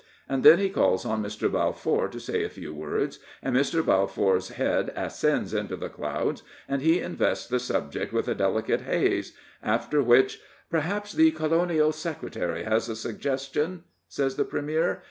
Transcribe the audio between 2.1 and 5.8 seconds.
say a few words, and Mr. Balfour*s head ascends into